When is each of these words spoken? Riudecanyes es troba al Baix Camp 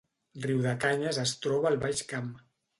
Riudecanyes 0.45 1.21
es 1.25 1.35
troba 1.45 1.71
al 1.73 1.81
Baix 1.87 2.05
Camp 2.13 2.37